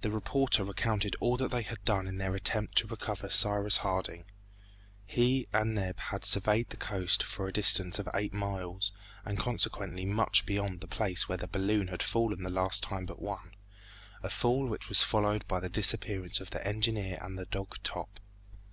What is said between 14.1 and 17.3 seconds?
a fall which was followed by the disappearance of the engineer